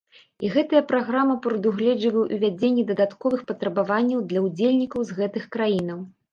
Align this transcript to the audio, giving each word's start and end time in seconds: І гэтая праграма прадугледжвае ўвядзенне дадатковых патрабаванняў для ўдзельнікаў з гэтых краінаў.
І 0.45 0.49
гэтая 0.53 0.79
праграма 0.91 1.35
прадугледжвае 1.43 2.23
ўвядзенне 2.25 2.87
дадатковых 2.93 3.45
патрабаванняў 3.53 4.27
для 4.35 4.45
ўдзельнікаў 4.49 5.01
з 5.13 5.23
гэтых 5.23 5.43
краінаў. 5.57 5.99